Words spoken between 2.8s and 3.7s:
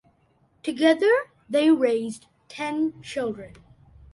children.